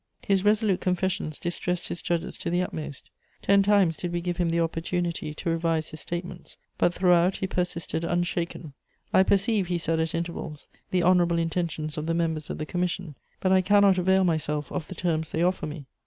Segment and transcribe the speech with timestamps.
[0.25, 3.11] "His resolute confessions distressed his judges to the utmost.
[3.43, 7.45] Ten times did we give him the opportunity to revise his statements, but throughout he
[7.45, 8.73] persisted unshaken:
[9.13, 13.13] "'I perceive,' he said at intervals, 'the honourable intentions of the members of the commission;
[13.41, 15.85] but I cannot avail myself of the terms they offer me.'